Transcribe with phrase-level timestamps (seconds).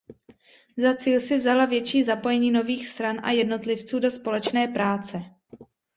[0.77, 5.21] Za cíl si vzala větší zapojení nových stran a jednotlivců do společné práce.